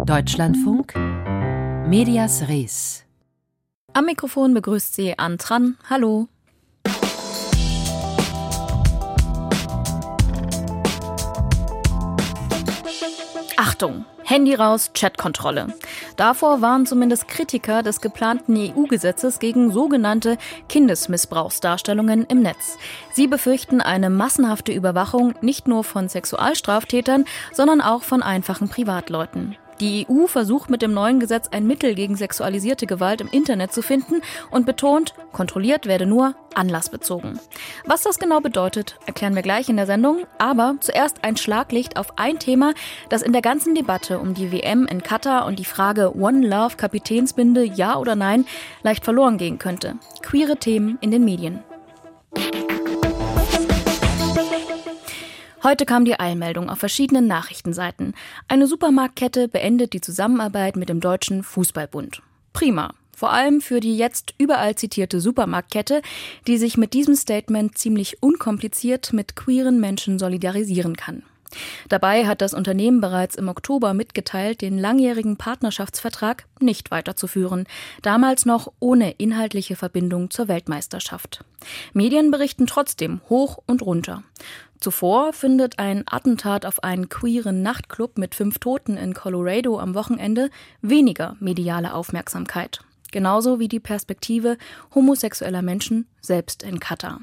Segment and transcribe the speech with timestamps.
[0.00, 0.94] Deutschlandfunk
[1.86, 3.04] Medias Res.
[3.92, 5.76] Am Mikrofon begrüßt sie Antran.
[5.88, 6.26] Hallo.
[13.56, 14.04] Achtung!
[14.24, 15.74] Handy raus, Chatkontrolle.
[16.16, 20.38] Davor waren zumindest Kritiker des geplanten EU-Gesetzes gegen sogenannte
[20.68, 22.78] Kindesmissbrauchsdarstellungen im Netz.
[23.12, 29.56] Sie befürchten eine massenhafte Überwachung nicht nur von Sexualstraftätern, sondern auch von einfachen Privatleuten.
[29.82, 33.82] Die EU versucht mit dem neuen Gesetz ein Mittel gegen sexualisierte Gewalt im Internet zu
[33.82, 37.40] finden und betont, kontrolliert werde nur anlassbezogen.
[37.84, 42.16] Was das genau bedeutet, erklären wir gleich in der Sendung, aber zuerst ein Schlaglicht auf
[42.16, 42.74] ein Thema,
[43.08, 46.76] das in der ganzen Debatte um die WM in Katar und die Frage One Love
[46.76, 48.46] Kapitänsbinde ja oder nein
[48.84, 49.96] leicht verloren gehen könnte.
[50.22, 51.58] Queere Themen in den Medien.
[55.64, 58.14] Heute kam die Eilmeldung auf verschiedenen Nachrichtenseiten.
[58.48, 62.20] Eine Supermarktkette beendet die Zusammenarbeit mit dem Deutschen Fußballbund.
[62.52, 62.94] Prima.
[63.16, 66.02] Vor allem für die jetzt überall zitierte Supermarktkette,
[66.48, 71.22] die sich mit diesem Statement ziemlich unkompliziert mit queeren Menschen solidarisieren kann.
[71.88, 77.66] Dabei hat das Unternehmen bereits im Oktober mitgeteilt, den langjährigen Partnerschaftsvertrag nicht weiterzuführen,
[78.00, 81.44] damals noch ohne inhaltliche Verbindung zur Weltmeisterschaft.
[81.92, 84.24] Medien berichten trotzdem hoch und runter.
[84.82, 90.50] Zuvor findet ein Attentat auf einen queeren Nachtclub mit fünf Toten in Colorado am Wochenende
[90.80, 92.80] weniger mediale Aufmerksamkeit.
[93.12, 94.58] Genauso wie die Perspektive
[94.92, 97.20] homosexueller Menschen selbst in Katar.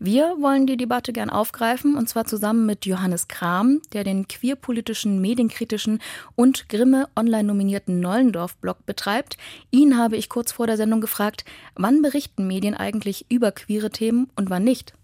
[0.00, 5.20] Wir wollen die Debatte gern aufgreifen, und zwar zusammen mit Johannes Kram, der den queerpolitischen,
[5.20, 6.00] medienkritischen
[6.34, 9.36] und Grimme online nominierten Nollendorf-Blog betreibt.
[9.70, 11.44] Ihn habe ich kurz vor der Sendung gefragt,
[11.76, 14.94] wann berichten Medien eigentlich über queere Themen und wann nicht?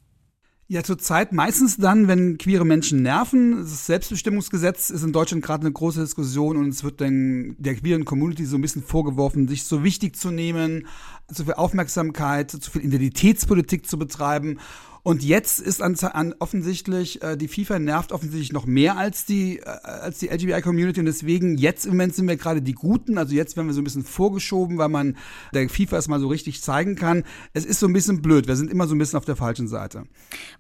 [0.67, 3.59] Ja, zurzeit meistens dann, wenn queere Menschen nerven.
[3.59, 8.07] Das Selbstbestimmungsgesetz ist in Deutschland gerade eine große Diskussion und es wird dann der queeren
[8.07, 10.87] Community so ein bisschen vorgeworfen, sich so wichtig zu nehmen,
[11.31, 14.59] zu viel Aufmerksamkeit, zu viel Identitätspolitik zu betreiben.
[15.05, 19.59] Und jetzt ist an, an offensichtlich, äh, die FIFA nervt offensichtlich noch mehr als die,
[19.59, 20.99] äh, als die LGBTI-Community.
[21.01, 23.19] Und deswegen, jetzt im Moment sind wir gerade die Guten.
[23.19, 25.19] Also jetzt werden wir so ein bisschen vorgeschoben, weil man
[25.53, 27.25] der FIFA es mal so richtig zeigen kann.
[27.53, 28.49] Es ist so ein bisschen blöd.
[28.49, 30.05] Wir sind immer so ein bisschen auf der falschen Seite.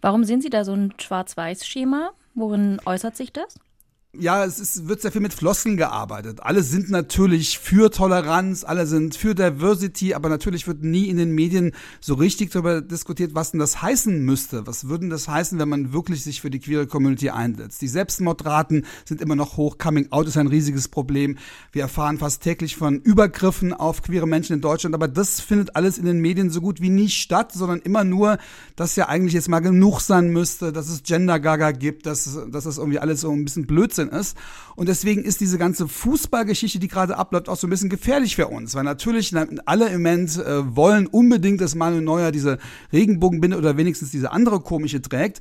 [0.02, 2.10] Warum sehen Sie da so ein Schwarz-Weiß-Schema?
[2.34, 3.58] Worin äußert sich das?
[4.18, 6.40] Ja, es ist, wird sehr viel mit Floskeln gearbeitet.
[6.42, 11.32] Alle sind natürlich für Toleranz, alle sind für Diversity, aber natürlich wird nie in den
[11.32, 14.66] Medien so richtig darüber diskutiert, was denn das heißen müsste.
[14.66, 17.82] Was würden das heißen, wenn man wirklich sich für die queere Community einsetzt?
[17.82, 19.78] Die Selbstmordraten sind immer noch hoch.
[19.78, 21.38] Coming out ist ein riesiges Problem.
[21.72, 25.98] Wir erfahren fast täglich von Übergriffen auf queere Menschen in Deutschland, aber das findet alles
[25.98, 28.38] in den Medien so gut wie nie statt, sondern immer nur,
[28.76, 32.64] dass ja eigentlich jetzt mal genug sein müsste, dass es Gender Gaga gibt, dass, dass
[32.64, 34.36] das irgendwie alles so ein bisschen Blödsinn Blödsinn ist.
[34.76, 38.48] Und deswegen ist diese ganze Fußballgeschichte, die gerade abläuft, auch so ein bisschen gefährlich für
[38.48, 38.74] uns.
[38.74, 39.32] Weil natürlich
[39.66, 42.58] alle im Moment äh, wollen unbedingt, dass Manuel Neuer diese
[42.92, 45.40] Regenbogenbinde oder wenigstens diese andere komische trägt.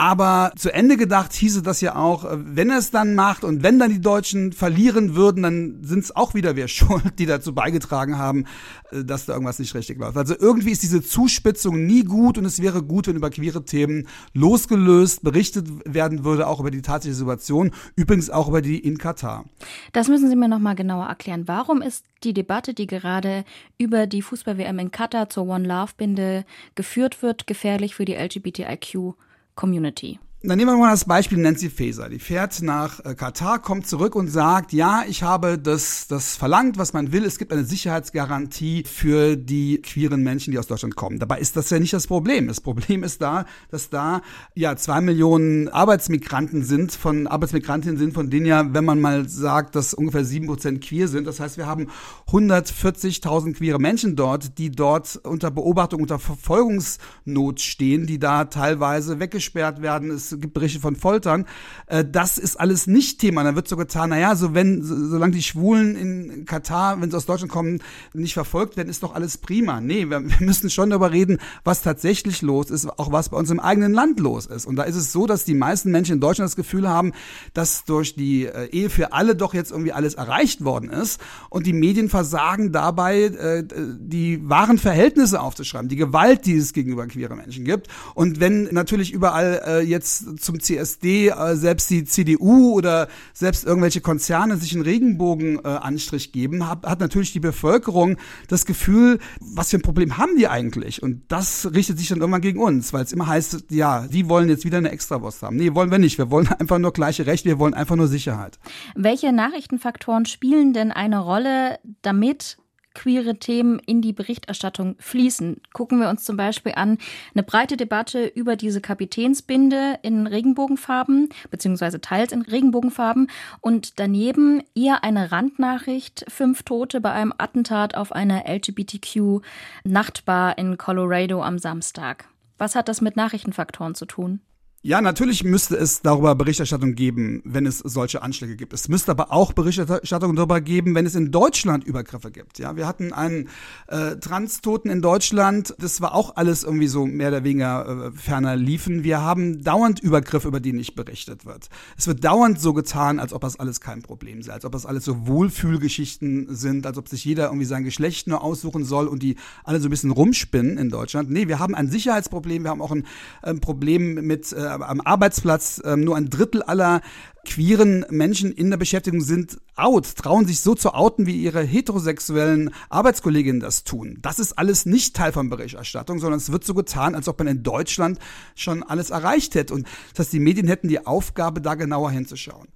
[0.00, 3.62] Aber zu Ende gedacht hieße das ja auch, äh, wenn er es dann macht und
[3.62, 7.54] wenn dann die Deutschen verlieren würden, dann sind es auch wieder wir schuld, die dazu
[7.54, 8.46] beigetragen haben,
[8.92, 10.16] äh, dass da irgendwas nicht richtig läuft.
[10.16, 14.08] Also irgendwie ist diese Zuspitzung nie gut und es wäre gut, wenn über queere Themen
[14.32, 19.44] losgelöst berichtet werden würde, auch über die tatsächliche Situation, übrigens auch über die in Katar.
[19.92, 21.46] Das müssen Sie mir nochmal genauer erklären.
[21.46, 23.44] Warum ist die Debatte, die gerade
[23.78, 26.44] über die Fußball-WM in Katar zur One Love-Binde
[26.74, 29.14] geführt wird, gefährlich für die LGBTIQ
[29.54, 30.18] Community.
[30.42, 32.08] Dann nehmen wir mal das Beispiel Nancy Faeser.
[32.08, 36.78] Die fährt nach äh, Katar, kommt zurück und sagt, ja, ich habe das, das verlangt,
[36.78, 37.26] was man will.
[37.26, 41.18] Es gibt eine Sicherheitsgarantie für die queeren Menschen, die aus Deutschland kommen.
[41.18, 42.48] Dabei ist das ja nicht das Problem.
[42.48, 44.22] Das Problem ist da, dass da
[44.54, 49.76] ja zwei Millionen Arbeitsmigranten sind, von Arbeitsmigrantinnen sind, von denen ja, wenn man mal sagt,
[49.76, 51.26] dass ungefähr sieben Prozent queer sind.
[51.26, 51.88] Das heißt, wir haben
[52.28, 59.82] 140.000 queere Menschen dort, die dort unter Beobachtung, unter Verfolgungsnot stehen, die da teilweise weggesperrt
[59.82, 60.10] werden.
[60.10, 61.46] Es gibt Berichte von Foltern.
[61.86, 63.44] Äh, das ist alles nicht Thema.
[63.44, 67.26] Da wird so getan, naja, so wenn, solange die Schwulen in Katar, wenn sie aus
[67.26, 67.82] Deutschland kommen,
[68.14, 69.80] nicht verfolgt werden, ist doch alles prima.
[69.80, 73.50] Nee, wir, wir müssen schon darüber reden, was tatsächlich los ist, auch was bei uns
[73.50, 74.66] im eigenen Land los ist.
[74.66, 77.12] Und da ist es so, dass die meisten Menschen in Deutschland das Gefühl haben,
[77.54, 81.20] dass durch die äh, Ehe für alle doch jetzt irgendwie alles erreicht worden ist.
[81.48, 83.64] Und die Medien versagen dabei, äh,
[83.98, 87.88] die wahren Verhältnisse aufzuschreiben, die Gewalt, die es gegenüber queeren Menschen gibt.
[88.14, 94.56] Und wenn natürlich überall jetzt zum CSD äh, selbst die CDU oder selbst irgendwelche Konzerne
[94.56, 98.16] sich einen Regenbogenanstrich äh, geben, hat, hat natürlich die Bevölkerung
[98.48, 101.02] das Gefühl, was für ein Problem haben die eigentlich?
[101.02, 104.48] Und das richtet sich dann irgendwann gegen uns, weil es immer heißt, ja, die wollen
[104.48, 105.56] jetzt wieder eine Extrawurst haben.
[105.56, 106.18] Nee, wollen wir nicht.
[106.18, 108.58] Wir wollen einfach nur gleiche Rechte, wir wollen einfach nur Sicherheit.
[108.94, 112.58] Welche Nachrichtenfaktoren spielen denn eine Rolle, damit
[112.94, 115.60] queere Themen in die Berichterstattung fließen.
[115.72, 116.98] Gucken wir uns zum Beispiel an
[117.34, 125.04] eine breite Debatte über diese Kapitänsbinde in Regenbogenfarben, beziehungsweise teils in Regenbogenfarben und daneben eher
[125.04, 132.26] eine Randnachricht, fünf Tote bei einem Attentat auf einer LGBTQ-Nachtbar in Colorado am Samstag.
[132.58, 134.40] Was hat das mit Nachrichtenfaktoren zu tun?
[134.82, 138.72] Ja, natürlich müsste es darüber Berichterstattung geben, wenn es solche Anschläge gibt.
[138.72, 142.58] Es müsste aber auch Berichterstattung darüber geben, wenn es in Deutschland Übergriffe gibt.
[142.58, 143.50] Ja, wir hatten einen
[143.88, 145.74] äh, Transtoten in Deutschland.
[145.78, 149.04] Das war auch alles irgendwie so mehr oder weniger äh, ferner liefen.
[149.04, 151.68] Wir haben dauernd Übergriffe, über die nicht berichtet wird.
[151.98, 154.86] Es wird dauernd so getan, als ob das alles kein Problem sei, als ob das
[154.86, 159.22] alles so Wohlfühlgeschichten sind, als ob sich jeder irgendwie sein Geschlecht nur aussuchen soll und
[159.22, 161.28] die alle so ein bisschen rumspinnen in Deutschland.
[161.28, 163.04] Nee, wir haben ein Sicherheitsproblem, wir haben auch ein,
[163.42, 167.00] ein Problem mit äh, am Arbeitsplatz äh, nur ein Drittel aller
[167.44, 172.70] queeren Menschen in der Beschäftigung sind out, trauen sich so zu outen, wie ihre heterosexuellen
[172.90, 174.18] Arbeitskolleginnen das tun.
[174.20, 177.48] Das ist alles nicht Teil von Berichterstattung, sondern es wird so getan, als ob man
[177.48, 178.18] in Deutschland
[178.54, 179.74] schon alles erreicht hätte.
[179.74, 182.68] Und das heißt, die Medien hätten die Aufgabe, da genauer hinzuschauen.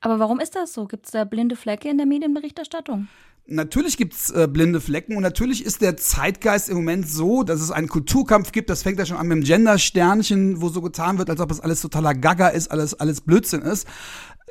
[0.00, 0.86] Aber warum ist das so?
[0.86, 3.08] Gibt es da blinde Flecke in der Medienberichterstattung?
[3.50, 7.70] Natürlich gibt's äh, blinde Flecken und natürlich ist der Zeitgeist im Moment so, dass es
[7.70, 8.68] einen Kulturkampf gibt.
[8.68, 11.58] Das fängt ja schon an mit dem Gender-Sternchen, wo so getan wird, als ob es
[11.58, 13.86] alles totaler Gaga ist, alles alles Blödsinn ist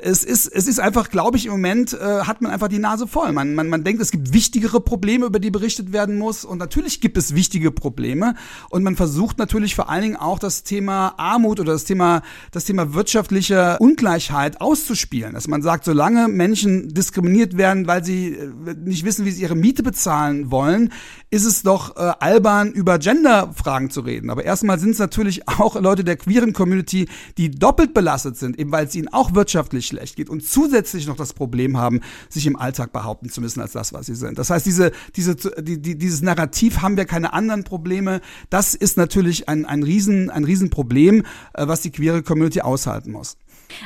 [0.01, 3.07] es ist, es ist einfach, glaube ich, im Moment äh, hat man einfach die Nase
[3.07, 3.31] voll.
[3.31, 6.45] Man, man, man denkt, es gibt wichtigere Probleme, über die berichtet werden muss.
[6.45, 8.35] Und natürlich gibt es wichtige Probleme.
[8.69, 12.21] Und man versucht natürlich vor allen Dingen auch das Thema Armut oder das Thema,
[12.51, 15.33] das Thema wirtschaftliche Ungleichheit auszuspielen.
[15.33, 19.55] Dass man sagt, solange Menschen diskriminiert werden, weil sie äh, nicht wissen, wie sie ihre
[19.55, 20.91] Miete bezahlen wollen,
[21.31, 24.29] ist es doch äh, albern, über Genderfragen zu reden.
[24.29, 27.07] Aber erstmal sind es natürlich auch Leute der queeren Community,
[27.37, 31.15] die doppelt belastet sind, eben weil es ihnen auch wirtschaftlich schlecht geht und zusätzlich noch
[31.15, 34.37] das Problem haben, sich im Alltag behaupten zu müssen als das, was sie sind.
[34.37, 38.21] Das heißt, diese, diese, die, die, dieses Narrativ haben wir keine anderen Probleme.
[38.49, 41.23] Das ist natürlich ein, ein, Riesen, ein Riesenproblem,
[41.53, 43.37] äh, was die queere Community aushalten muss.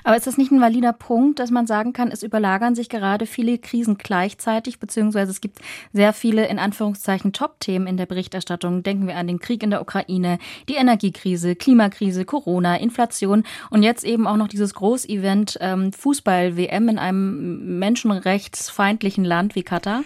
[0.03, 3.25] Aber ist das nicht ein valider Punkt, dass man sagen kann, es überlagern sich gerade
[3.25, 5.59] viele Krisen gleichzeitig, beziehungsweise es gibt
[5.93, 8.83] sehr viele in Anführungszeichen Top-Themen in der Berichterstattung.
[8.83, 10.39] Denken wir an den Krieg in der Ukraine,
[10.69, 16.99] die Energiekrise, Klimakrise, Corona, Inflation und jetzt eben auch noch dieses Großevent ähm, Fußball-WM in
[16.99, 20.03] einem menschenrechtsfeindlichen Land wie Katar.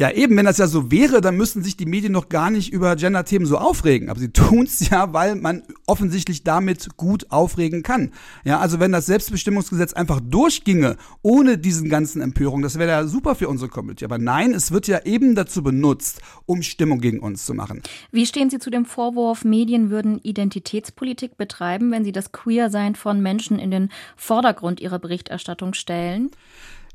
[0.00, 2.72] Ja, eben, wenn das ja so wäre, dann müssten sich die Medien noch gar nicht
[2.72, 4.10] über Gender-Themen so aufregen.
[4.10, 8.12] Aber sie tun's ja, weil man offensichtlich damit gut aufregen kann.
[8.44, 13.34] Ja, also wenn das Selbstbestimmungsgesetz einfach durchginge, ohne diesen ganzen Empörungen, das wäre ja super
[13.34, 14.04] für unsere Community.
[14.04, 17.82] Aber nein, es wird ja eben dazu benutzt, um Stimmung gegen uns zu machen.
[18.12, 23.20] Wie stehen Sie zu dem Vorwurf, Medien würden Identitätspolitik betreiben, wenn sie das Queer-Sein von
[23.20, 26.30] Menschen in den Vordergrund ihrer Berichterstattung stellen?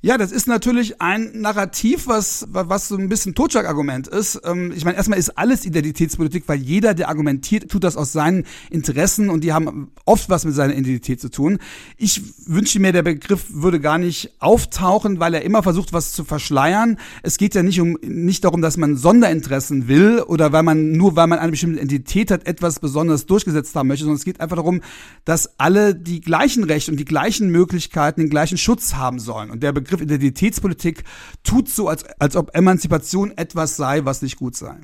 [0.05, 4.41] Ja, das ist natürlich ein Narrativ, was, was so ein bisschen Totschlagargument ist.
[4.43, 8.43] Ähm, ich meine, erstmal ist alles Identitätspolitik, weil jeder, der argumentiert, tut das aus seinen
[8.69, 11.57] Interessen und die haben oft was mit seiner Identität zu tun.
[11.95, 16.25] Ich wünsche mir, der Begriff würde gar nicht auftauchen, weil er immer versucht, was zu
[16.25, 16.99] verschleiern.
[17.21, 21.15] Es geht ja nicht um, nicht darum, dass man Sonderinteressen will oder weil man, nur
[21.15, 24.57] weil man eine bestimmte Identität hat, etwas besonders durchgesetzt haben möchte, sondern es geht einfach
[24.57, 24.81] darum,
[25.23, 29.49] dass alle die gleichen Rechte und die gleichen Möglichkeiten, den gleichen Schutz haben sollen.
[29.49, 31.03] Und der Begriff Begriff Identitätspolitik
[31.43, 34.77] tut so, als, als ob Emanzipation etwas sei, was nicht gut sei.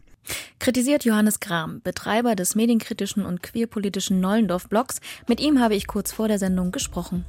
[0.59, 4.99] Kritisiert Johannes Kram, Betreiber des medienkritischen und queerpolitischen Nollendorf-Blogs.
[5.27, 7.25] Mit ihm habe ich kurz vor der Sendung gesprochen.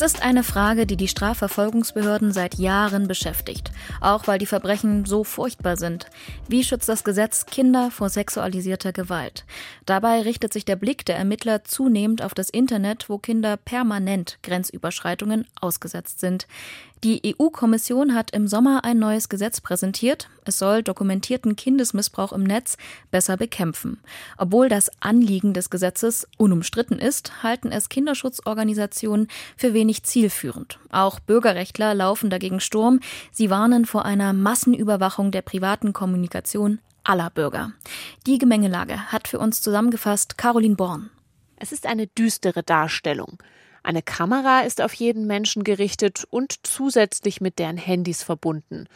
[0.00, 5.24] Es ist eine Frage, die die Strafverfolgungsbehörden seit Jahren beschäftigt, auch weil die Verbrechen so
[5.24, 6.06] furchtbar sind.
[6.48, 9.44] Wie schützt das Gesetz Kinder vor sexualisierter Gewalt?
[9.86, 15.46] Dabei richtet sich der Blick der Ermittler zunehmend auf das Internet, wo Kinder permanent Grenzüberschreitungen
[15.60, 16.46] ausgesetzt sind.
[17.04, 20.28] Die EU-Kommission hat im Sommer ein neues Gesetz präsentiert.
[20.44, 22.76] Es soll dokumentierten Kindesmissbrauch im Netz
[23.12, 24.00] besser bekämpfen.
[24.36, 30.80] Obwohl das Anliegen des Gesetzes unumstritten ist, halten es Kinderschutzorganisationen für wenig zielführend.
[30.90, 32.98] Auch Bürgerrechtler laufen dagegen Sturm.
[33.30, 37.72] Sie warnen vor einer Massenüberwachung der privaten Kommunikation aller Bürger.
[38.26, 41.10] Die Gemengelage hat für uns zusammengefasst Caroline Born.
[41.56, 43.42] Es ist eine düstere Darstellung.
[43.82, 48.86] Eine Kamera ist auf jeden Menschen gerichtet und zusätzlich mit deren Handys verbunden.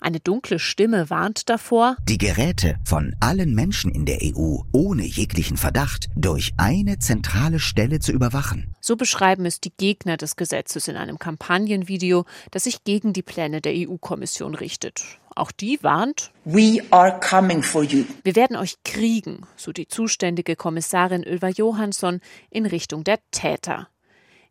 [0.00, 5.56] Eine dunkle Stimme warnt davor, die Geräte von allen Menschen in der EU ohne jeglichen
[5.56, 8.74] Verdacht durch eine zentrale Stelle zu überwachen.
[8.80, 13.60] So beschreiben es die Gegner des Gesetzes in einem Kampagnenvideo, das sich gegen die Pläne
[13.60, 15.02] der EU-Kommission richtet.
[15.34, 18.04] Auch die warnt, We are coming for you.
[18.22, 23.88] Wir werden euch kriegen, so die zuständige Kommissarin Ylva Johansson in Richtung der Täter.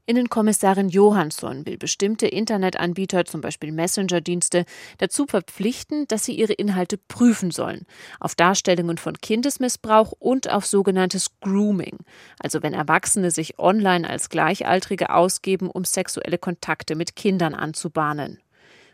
[0.08, 4.64] Innenkommissarin Johansson will bestimmte Internetanbieter, zum Beispiel Messenger-Dienste,
[5.00, 7.86] dazu verpflichten, dass sie ihre Inhalte prüfen sollen.
[8.22, 11.98] Auf Darstellungen von Kindesmissbrauch und auf sogenanntes Grooming.
[12.40, 18.40] Also wenn Erwachsene sich online als Gleichaltrige ausgeben, um sexuelle Kontakte mit Kindern anzubahnen.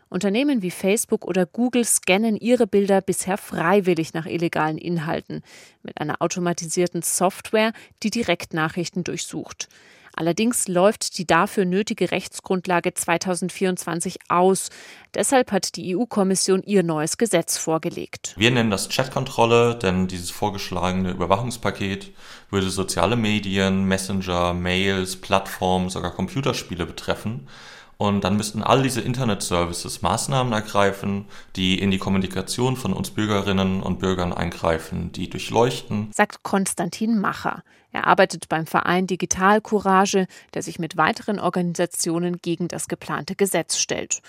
[0.08, 5.42] Unternehmen wie Facebook oder Google scannen ihre Bilder bisher freiwillig nach illegalen Inhalten
[5.84, 9.68] mit einer automatisierten Software, die Direktnachrichten durchsucht.
[10.16, 14.70] Allerdings läuft die dafür nötige Rechtsgrundlage 2024 aus.
[15.14, 18.34] Deshalb hat die EU-Kommission ihr neues Gesetz vorgelegt.
[18.36, 22.12] Wir nennen das Chatkontrolle, denn dieses vorgeschlagene Überwachungspaket
[22.50, 27.48] würde soziale Medien, Messenger, Mails, Plattformen, sogar Computerspiele betreffen.
[27.96, 33.82] Und dann müssten all diese Internet-Services Maßnahmen ergreifen, die in die Kommunikation von uns Bürgerinnen
[33.82, 36.10] und Bürgern eingreifen, die durchleuchten.
[36.12, 37.62] Sagt Konstantin Macher.
[37.94, 43.78] Er arbeitet beim Verein Digital Courage, der sich mit weiteren Organisationen gegen das geplante Gesetz
[43.78, 44.20] stellt.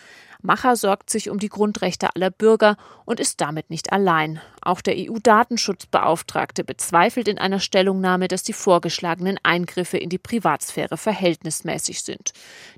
[0.45, 4.39] Macher sorgt sich um die Grundrechte aller Bürger und ist damit nicht allein.
[4.61, 12.03] Auch der EU-Datenschutzbeauftragte bezweifelt in einer Stellungnahme, dass die vorgeschlagenen Eingriffe in die Privatsphäre verhältnismäßig
[12.03, 12.31] sind.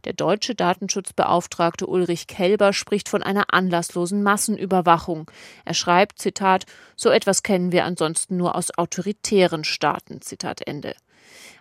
[0.05, 5.29] Der deutsche Datenschutzbeauftragte Ulrich Kelber spricht von einer anlasslosen Massenüberwachung.
[5.65, 10.95] Er schreibt, Zitat, so etwas kennen wir ansonsten nur aus autoritären Staaten, Zitat Ende.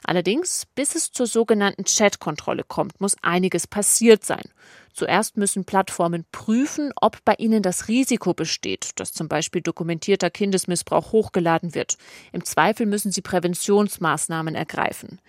[0.04, 4.44] Allerdings, bis es zur sogenannten Chat-Kontrolle kommt, muss einiges passiert sein.
[4.92, 11.12] Zuerst müssen Plattformen prüfen, ob bei ihnen das Risiko besteht, dass zum Beispiel dokumentierter Kindesmissbrauch
[11.12, 11.98] hochgeladen wird.
[12.32, 15.20] Im Zweifel müssen sie Präventionsmaßnahmen ergreifen.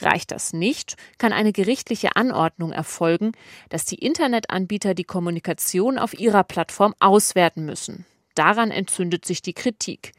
[0.00, 3.32] Reicht das nicht, kann eine gerichtliche Anordnung erfolgen,
[3.68, 8.04] dass die Internetanbieter die Kommunikation auf ihrer Plattform auswerten müssen.
[8.34, 10.12] Daran entzündet sich die Kritik.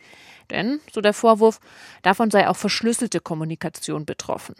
[0.51, 1.59] Denn, so der Vorwurf,
[2.01, 4.55] davon sei auch verschlüsselte Kommunikation betroffen.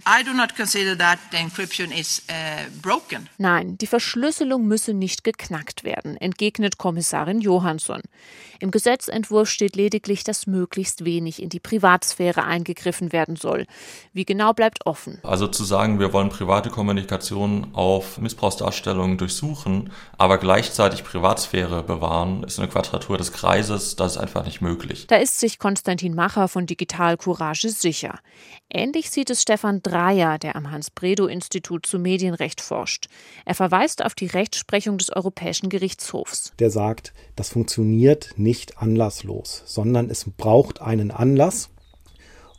[1.96, 3.00] Is, uh,
[3.38, 8.01] Nein, die Verschlüsselung müsse nicht geknackt werden, entgegnet Kommissarin Johansson.
[8.60, 13.65] Im Gesetzentwurf steht lediglich, dass möglichst wenig in die Privatsphäre eingegriffen werden soll.
[14.13, 15.20] Wie genau bleibt offen.
[15.24, 22.60] Also zu sagen, wir wollen private Kommunikation auf Missbrauchsdarstellungen durchsuchen, aber gleichzeitig Privatsphäre bewahren, ist
[22.60, 25.08] eine Quadratur des Kreises, das ist einfach nicht möglich.
[25.08, 28.20] Da ist sich Konstantin Macher von Digital Courage sicher.
[28.70, 33.08] Ähnlich sieht es Stefan Dreyer, der am Hans-Bredow-Institut zu Medienrecht forscht.
[33.44, 36.53] Er verweist auf die Rechtsprechung des Europäischen Gerichtshofs.
[36.60, 41.72] Der sagt, das funktioniert nicht anlasslos, sondern es braucht einen Anlass.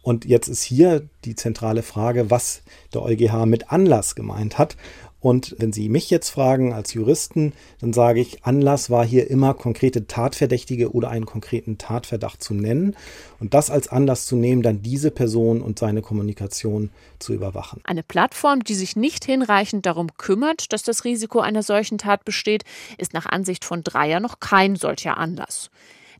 [0.02, 2.60] Und jetzt ist hier die zentrale Frage, was
[2.92, 4.76] der EuGH mit Anlass gemeint hat.
[5.20, 9.54] Und wenn Sie mich jetzt fragen als Juristen, dann sage ich, Anlass war hier immer
[9.54, 12.94] konkrete Tatverdächtige oder einen konkreten Tatverdacht zu nennen
[13.40, 17.80] und das als Anlass zu nehmen, dann diese Person und seine Kommunikation zu überwachen.
[17.84, 22.64] Eine Plattform, die sich nicht hinreichend darum kümmert, dass das Risiko einer solchen Tat besteht,
[22.98, 25.70] ist nach Ansicht von Dreier noch kein solcher Anlass.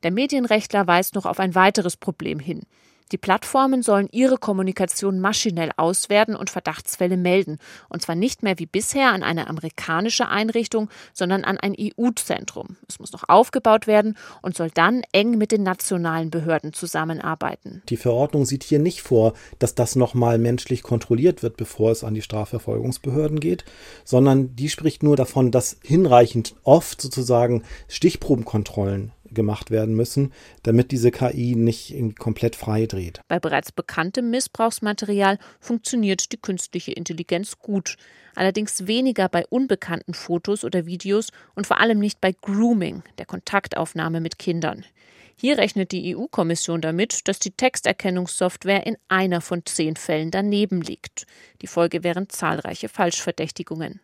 [0.02, 2.62] Der Medienrechtler weist noch auf ein weiteres Problem hin.
[3.12, 7.58] Die Plattformen sollen ihre Kommunikation maschinell auswerten und Verdachtsfälle melden.
[7.88, 12.76] Und zwar nicht mehr wie bisher an eine amerikanische Einrichtung, sondern an ein EU-Zentrum.
[12.88, 17.82] Es muss noch aufgebaut werden und soll dann eng mit den nationalen Behörden zusammenarbeiten.
[17.88, 22.14] Die Verordnung sieht hier nicht vor, dass das nochmal menschlich kontrolliert wird, bevor es an
[22.14, 23.64] die Strafverfolgungsbehörden geht,
[24.04, 30.32] sondern die spricht nur davon, dass hinreichend oft sozusagen Stichprobenkontrollen gemacht werden müssen,
[30.64, 33.20] damit diese KI nicht komplett frei dreht.
[33.28, 37.96] Bei bereits bekanntem Missbrauchsmaterial funktioniert die künstliche Intelligenz gut,
[38.34, 44.20] allerdings weniger bei unbekannten Fotos oder Videos und vor allem nicht bei Grooming, der Kontaktaufnahme
[44.20, 44.84] mit Kindern.
[45.38, 51.26] Hier rechnet die EU-Kommission damit, dass die Texterkennungssoftware in einer von zehn Fällen daneben liegt.
[51.60, 54.00] Die Folge wären zahlreiche Falschverdächtigungen.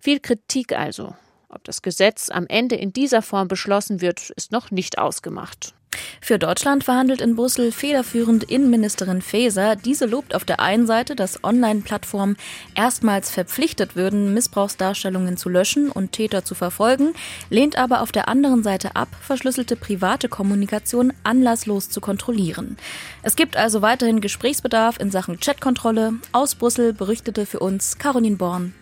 [0.00, 1.14] Viel Kritik also
[1.50, 5.74] Ob das Gesetz am Ende in dieser Form beschlossen wird, ist noch nicht ausgemacht.
[6.20, 9.74] Für Deutschland verhandelt in Brüssel federführend Innenministerin Faeser.
[9.74, 12.36] Diese lobt auf der einen Seite, dass Online-Plattformen
[12.74, 17.14] erstmals verpflichtet würden, Missbrauchsdarstellungen zu löschen und Täter zu verfolgen,
[17.48, 22.76] lehnt aber auf der anderen Seite ab, verschlüsselte private Kommunikation anlasslos zu kontrollieren.
[23.22, 26.14] Es gibt also weiterhin Gesprächsbedarf in Sachen Chatkontrolle.
[26.32, 28.74] Aus Brüssel berichtete für uns Caroline Born.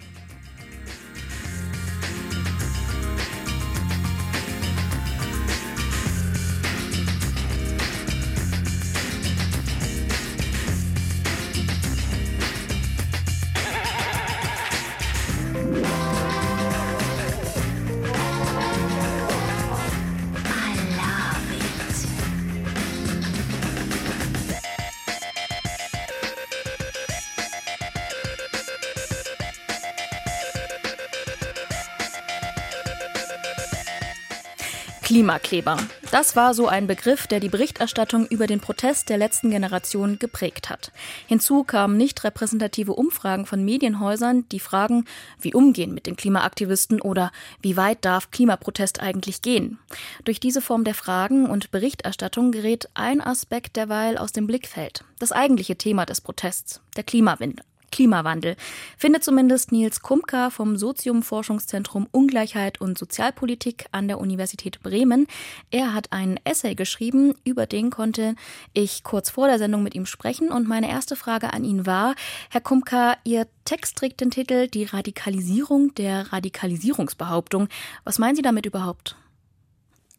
[35.38, 35.76] Klimakleber.
[36.10, 40.70] Das war so ein Begriff, der die Berichterstattung über den Protest der letzten Generation geprägt
[40.70, 40.92] hat.
[41.26, 45.04] Hinzu kamen nicht repräsentative Umfragen von Medienhäusern, die fragen,
[45.40, 49.78] wie umgehen mit den Klimaaktivisten oder wie weit darf Klimaprotest eigentlich gehen.
[50.24, 55.04] Durch diese Form der Fragen und Berichterstattung gerät ein Aspekt derweil aus dem Blickfeld.
[55.18, 57.64] Das eigentliche Thema des Protests, der Klimawandel.
[57.90, 58.56] Klimawandel,
[58.96, 65.26] findet zumindest Nils Kumka vom Sozium-Forschungszentrum Ungleichheit und Sozialpolitik an der Universität Bremen.
[65.70, 68.34] Er hat einen Essay geschrieben, über den konnte
[68.72, 72.14] ich kurz vor der Sendung mit ihm sprechen und meine erste Frage an ihn war,
[72.50, 77.68] Herr Kumka, Ihr Text trägt den Titel Die Radikalisierung der Radikalisierungsbehauptung.
[78.04, 79.16] Was meinen Sie damit überhaupt?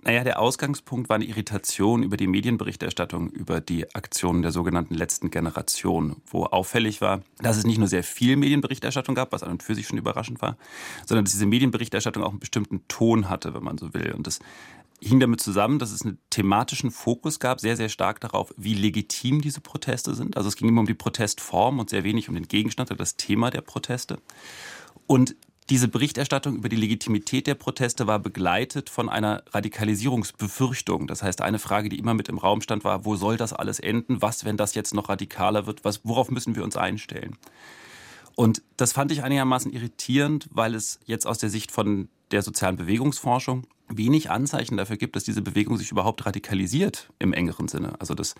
[0.04, 5.32] Naja, der Ausgangspunkt war eine Irritation über die Medienberichterstattung über die Aktionen der sogenannten letzten
[5.32, 9.64] Generation, wo auffällig war, dass es nicht nur sehr viel Medienberichterstattung gab, was an und
[9.64, 10.56] für sich schon überraschend war,
[11.06, 14.14] sondern dass diese Medienberichterstattung auch einen bestimmten Ton hatte, wenn man so will.
[14.14, 14.40] Und das
[15.02, 19.42] hing damit zusammen, dass es einen thematischen Fokus gab, sehr, sehr stark darauf, wie legitim
[19.42, 20.38] diese Proteste sind.
[20.38, 23.16] Also es ging immer um die Protestform und sehr wenig um den Gegenstand oder das
[23.16, 24.20] Thema der Proteste.
[25.06, 25.36] Und
[25.70, 31.08] diese Berichterstattung über die Legitimität der Proteste war begleitet von einer Radikalisierungsbefürchtung.
[31.08, 33.80] Das heißt, eine Frage, die immer mit im Raum stand, war, wo soll das alles
[33.80, 34.22] enden?
[34.22, 35.84] Was, wenn das jetzt noch radikaler wird?
[35.84, 37.38] Was, worauf müssen wir uns einstellen?
[38.36, 42.78] Und das fand ich einigermaßen irritierend, weil es jetzt aus der Sicht von der sozialen
[42.78, 47.94] Bewegungsforschung wenig Anzeichen dafür gibt, dass diese Bewegung sich überhaupt radikalisiert im engeren Sinne.
[48.00, 48.36] Also das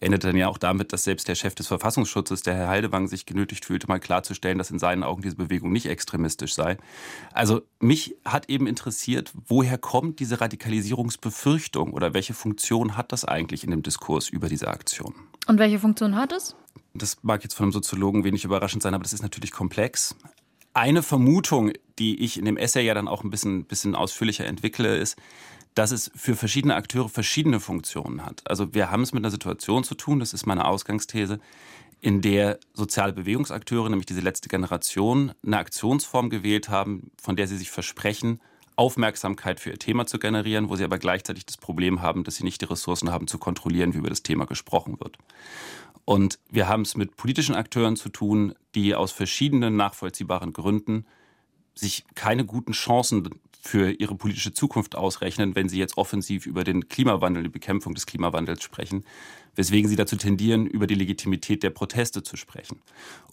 [0.00, 3.26] endet dann ja auch damit, dass selbst der Chef des Verfassungsschutzes, der Herr Heidewang, sich
[3.26, 6.78] genötigt fühlte, mal klarzustellen, dass in seinen Augen diese Bewegung nicht extremistisch sei.
[7.32, 13.64] Also mich hat eben interessiert, woher kommt diese Radikalisierungsbefürchtung oder welche Funktion hat das eigentlich
[13.64, 15.14] in dem Diskurs über diese Aktion?
[15.46, 16.56] Und welche Funktion hat es?
[16.94, 20.16] Das mag jetzt von einem Soziologen wenig überraschend sein, aber das ist natürlich komplex.
[20.74, 24.96] Eine Vermutung, die ich in dem Essay ja dann auch ein bisschen, bisschen ausführlicher entwickle,
[24.96, 25.16] ist,
[25.74, 28.42] dass es für verschiedene Akteure verschiedene Funktionen hat.
[28.44, 31.38] Also wir haben es mit einer Situation zu tun, das ist meine Ausgangsthese,
[32.00, 37.56] in der soziale Bewegungsakteure, nämlich diese letzte Generation, eine Aktionsform gewählt haben, von der sie
[37.56, 38.40] sich versprechen,
[38.76, 42.44] Aufmerksamkeit für ihr Thema zu generieren, wo sie aber gleichzeitig das Problem haben, dass sie
[42.44, 45.18] nicht die Ressourcen haben zu kontrollieren, wie über das Thema gesprochen wird.
[46.08, 51.04] Und wir haben es mit politischen Akteuren zu tun, die aus verschiedenen nachvollziehbaren Gründen
[51.74, 53.28] sich keine guten Chancen
[53.60, 58.06] für ihre politische Zukunft ausrechnen, wenn sie jetzt offensiv über den Klimawandel, die Bekämpfung des
[58.06, 59.04] Klimawandels sprechen,
[59.58, 62.80] weswegen sie dazu tendieren, über die Legitimität der Proteste zu sprechen.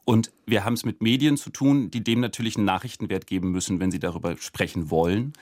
[0.05, 3.79] Und wir haben es mit Medien zu tun, die dem natürlich einen Nachrichtenwert geben müssen,
[3.79, 5.33] wenn sie darüber sprechen wollen.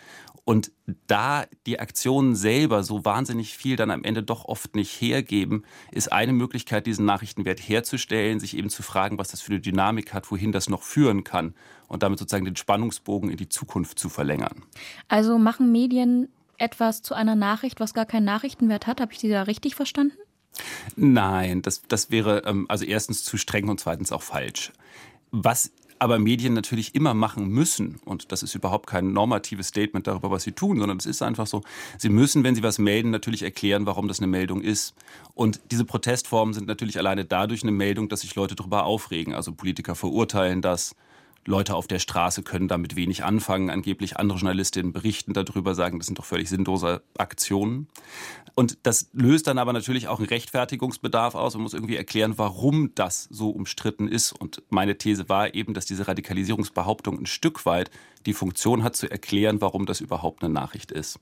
[0.43, 0.73] Und
[1.07, 6.11] da die Aktionen selber so wahnsinnig viel dann am Ende doch oft nicht hergeben, ist
[6.11, 10.29] eine Möglichkeit, diesen Nachrichtenwert herzustellen, sich eben zu fragen, was das für eine Dynamik hat,
[10.31, 11.53] wohin das noch führen kann
[11.87, 14.63] und damit sozusagen den Spannungsbogen in die Zukunft zu verlängern.
[15.07, 18.99] Also machen Medien etwas zu einer Nachricht, was gar keinen Nachrichtenwert hat?
[18.99, 20.17] Habe ich Sie da richtig verstanden?
[20.95, 24.71] Nein, das, das wäre ähm, also erstens zu streng und zweitens auch falsch.
[25.31, 25.71] Was
[26.03, 30.43] aber Medien natürlich immer machen müssen, und das ist überhaupt kein normatives Statement darüber, was
[30.43, 31.61] sie tun, sondern es ist einfach so,
[31.97, 34.95] sie müssen, wenn sie was melden, natürlich erklären, warum das eine Meldung ist.
[35.33, 39.33] Und diese Protestformen sind natürlich alleine dadurch eine Meldung, dass sich Leute darüber aufregen.
[39.33, 40.93] Also Politiker verurteilen das,
[41.45, 43.69] Leute auf der Straße können damit wenig anfangen.
[43.69, 47.87] Angeblich andere Journalistinnen berichten darüber, sagen, das sind doch völlig sinnlose Aktionen.
[48.55, 51.55] Und das löst dann aber natürlich auch einen Rechtfertigungsbedarf aus.
[51.55, 54.31] Man muss irgendwie erklären, warum das so umstritten ist.
[54.31, 57.89] Und meine These war eben, dass diese Radikalisierungsbehauptung ein Stück weit
[58.25, 61.19] die Funktion hat, zu erklären, warum das überhaupt eine Nachricht ist.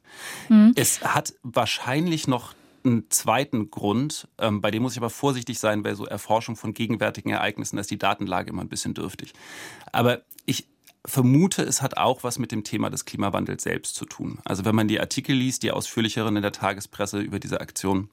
[0.50, 0.74] Mhm.
[0.76, 2.54] Es hat wahrscheinlich noch
[2.86, 6.74] einen zweiten Grund, ähm, bei dem muss ich aber vorsichtig sein bei so Erforschung von
[6.74, 9.34] gegenwärtigen Ereignissen, ist die Datenlage immer ein bisschen dürftig.
[9.92, 10.68] Aber ich
[11.06, 14.40] vermute, es hat auch was mit dem Thema des Klimawandels selbst zu tun.
[14.46, 18.10] Also wenn man die Artikel liest, die ausführlicheren in der Tagespresse über diese Aktion,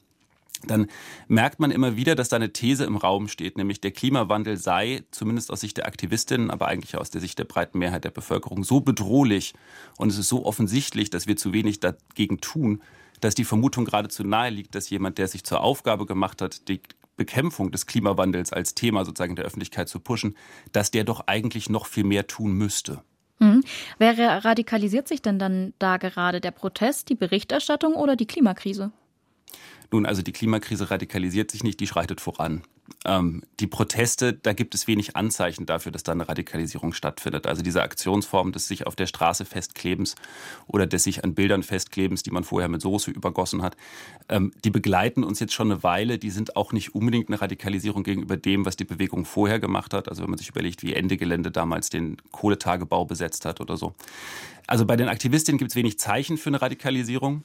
[0.67, 0.89] dann
[1.29, 5.05] merkt man immer wieder, dass da eine These im Raum steht, nämlich der Klimawandel sei,
[5.11, 8.65] zumindest aus Sicht der Aktivistinnen, aber eigentlich aus der Sicht der breiten Mehrheit der Bevölkerung,
[8.65, 9.55] so bedrohlich
[9.99, 12.83] und es ist so offensichtlich, dass wir zu wenig dagegen tun,
[13.21, 16.81] dass die Vermutung geradezu nahe liegt, dass jemand, der sich zur Aufgabe gemacht hat, die
[17.17, 20.37] Bekämpfung des Klimawandels als Thema sozusagen in der Öffentlichkeit zu pushen,
[20.73, 23.03] dass der doch eigentlich noch viel mehr tun müsste.
[23.41, 23.63] Hm.
[23.99, 26.41] Wer radikalisiert sich denn dann da gerade?
[26.41, 28.93] Der Protest, die Berichterstattung oder die Klimakrise?
[29.91, 32.63] Nun, also die Klimakrise radikalisiert sich nicht, die schreitet voran.
[33.05, 37.47] Ähm, die Proteste, da gibt es wenig Anzeichen dafür, dass da eine Radikalisierung stattfindet.
[37.47, 40.15] Also diese Aktionsform des sich auf der Straße festklebens
[40.67, 43.77] oder des sich an Bildern festklebens, die man vorher mit Soße übergossen hat,
[44.29, 46.19] ähm, die begleiten uns jetzt schon eine Weile.
[46.19, 50.09] Die sind auch nicht unbedingt eine Radikalisierung gegenüber dem, was die Bewegung vorher gemacht hat.
[50.09, 53.95] Also wenn man sich überlegt, wie Ende Gelände damals den Kohletagebau besetzt hat oder so.
[54.67, 57.43] Also bei den Aktivistinnen gibt es wenig Zeichen für eine Radikalisierung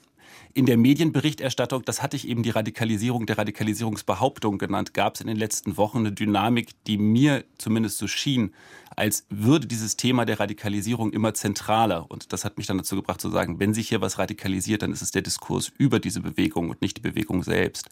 [0.54, 5.28] in der Medienberichterstattung, das hatte ich eben die Radikalisierung der Radikalisierungsbehauptung genannt, gab es in
[5.28, 8.54] den letzten Wochen eine Dynamik, die mir zumindest so schien,
[8.96, 12.10] als würde dieses Thema der Radikalisierung immer zentraler.
[12.10, 14.92] Und das hat mich dann dazu gebracht zu sagen, wenn sich hier was radikalisiert, dann
[14.92, 17.90] ist es der Diskurs über diese Bewegung und nicht die Bewegung selbst.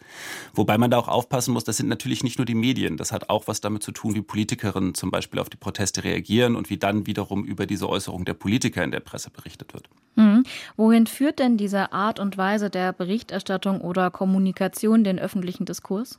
[0.54, 2.96] Wobei man da auch aufpassen muss, das sind natürlich nicht nur die Medien.
[2.96, 6.56] Das hat auch was damit zu tun, wie Politikerinnen zum Beispiel auf die Proteste reagieren
[6.56, 9.88] und wie dann wiederum über diese Äußerung der Politiker in der Presse berichtet wird.
[10.16, 10.44] Mhm.
[10.76, 16.18] Wohin führt denn diese Art und Weise der Berichterstattung oder Kommunikation den öffentlichen Diskurs?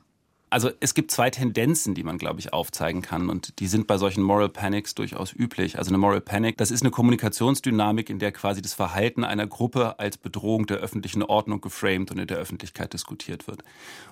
[0.53, 3.97] Also es gibt zwei Tendenzen, die man, glaube ich, aufzeigen kann und die sind bei
[3.97, 5.79] solchen Moral Panics durchaus üblich.
[5.79, 9.97] Also eine Moral Panic, das ist eine Kommunikationsdynamik, in der quasi das Verhalten einer Gruppe
[9.97, 13.63] als Bedrohung der öffentlichen Ordnung geframed und in der Öffentlichkeit diskutiert wird.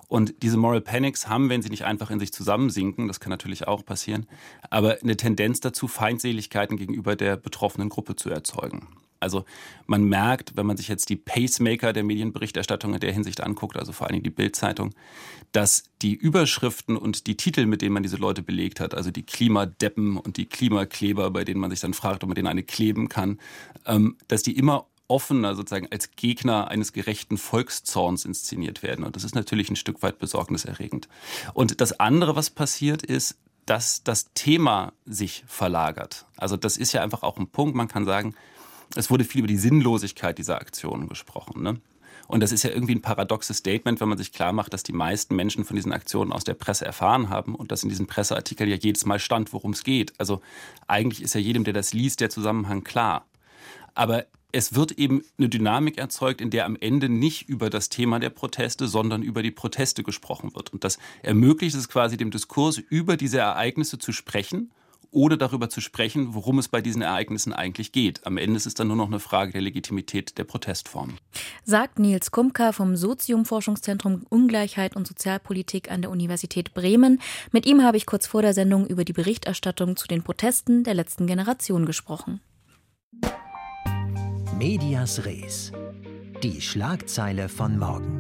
[0.08, 3.68] Und diese Moral Panics haben, wenn sie nicht einfach in sich zusammensinken, das kann natürlich
[3.68, 4.26] auch passieren,
[4.72, 8.88] aber eine Tendenz dazu, Feindseligkeiten gegenüber der betroffenen Gruppe zu erzeugen.
[9.22, 9.46] Also
[9.88, 13.92] man merkt, wenn man sich jetzt die Pacemaker der Medienberichterstattung in der Hinsicht anguckt, also
[13.92, 14.94] vor allem die Bildzeitung,
[15.52, 19.24] dass die Überschriften und die Titel, mit denen man diese Leute belegt hat, also die
[19.24, 23.10] Klimadeppen und die Klimakleber, bei denen man sich dann fragt, ob man denen eine kleben
[23.10, 23.40] kann,
[23.86, 29.04] ähm, dass die immer offener sozusagen als Gegner eines gerechten Volkszorns inszeniert werden.
[29.04, 31.10] Und das ist natürlich ein Stück weit besorgniserregend.
[31.54, 36.26] Und das andere, was passiert, ist, dass das Thema sich verlagert.
[36.38, 37.76] Also das ist ja einfach auch ein Punkt.
[37.76, 38.36] Man kann sagen,
[38.96, 41.64] es wurde viel über die Sinnlosigkeit dieser Aktionen gesprochen.
[41.64, 41.82] Ne?
[42.28, 44.94] Und das ist ja irgendwie ein paradoxes Statement, wenn man sich klar macht, dass die
[44.94, 48.68] meisten Menschen von diesen Aktionen aus der Presse erfahren haben und dass in diesem Presseartikel
[48.70, 50.14] ja jedes Mal stand, worum es geht.
[50.18, 50.42] Also
[50.88, 53.26] eigentlich ist ja jedem, der das liest, der Zusammenhang klar.
[53.96, 58.20] Aber es wird eben eine Dynamik erzeugt, in der am Ende nicht über das Thema
[58.20, 60.74] der Proteste, sondern über die Proteste gesprochen wird.
[60.74, 64.72] Und das ermöglicht es quasi dem Diskurs, über diese Ereignisse zu sprechen
[65.12, 68.26] ohne darüber zu sprechen, worum es bei diesen Ereignissen eigentlich geht.
[68.26, 71.18] Am Ende ist es dann nur noch eine Frage der Legitimität der Protestform.
[71.64, 77.22] Sagt Nils Kumka vom Sozium-Forschungszentrum Ungleichheit und Sozialpolitik an der Universität Bremen.
[77.52, 80.94] Mit ihm habe ich kurz vor der Sendung über die Berichterstattung zu den Protesten der
[80.94, 82.42] letzten Generation gesprochen.
[84.58, 85.72] Medias Res.
[86.44, 88.20] Die Schlagzeile von morgen.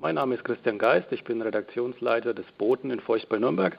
[0.00, 3.76] Mein Name ist Christian Geist, ich bin Redaktionsleiter des Boten in Feucht bei Nürnberg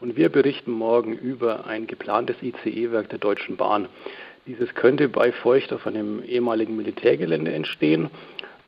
[0.00, 3.88] und wir berichten morgen über ein geplantes ICE-Werk der Deutschen Bahn.
[4.46, 8.10] Dieses könnte bei Feucht auf einem ehemaligen Militärgelände entstehen.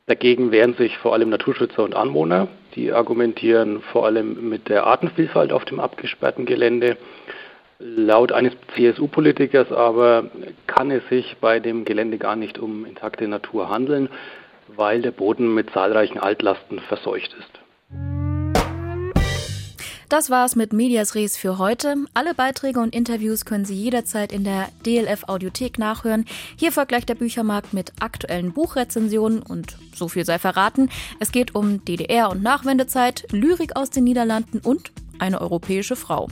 [0.07, 2.47] Dagegen wehren sich vor allem Naturschützer und Anwohner.
[2.75, 6.97] Die argumentieren vor allem mit der Artenvielfalt auf dem abgesperrten Gelände.
[7.79, 10.31] Laut eines CSU-Politikers aber
[10.65, 14.09] kann es sich bei dem Gelände gar nicht um intakte Natur handeln,
[14.75, 17.56] weil der Boden mit zahlreichen Altlasten verseucht ist.
[20.09, 21.95] Das war's mit Medias Res für heute.
[22.13, 26.23] Alle Beiträge und Interviews können Sie jederzeit in der DLF Audiothek nachhören.
[26.55, 30.89] Hier gleich der Büchermarkt mit aktuellen Buchrezensionen und so viel sei verraten.
[31.19, 36.29] Es geht um DDR und Nachwendezeit, Lyrik aus den Niederlanden und eine europäische Frau.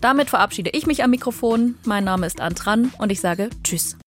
[0.00, 1.74] Damit verabschiede ich mich am Mikrofon.
[1.84, 3.98] Mein Name ist Antran und ich sage Tschüss.